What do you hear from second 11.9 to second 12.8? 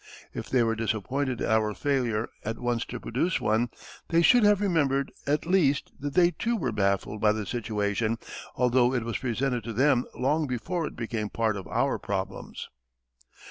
problems.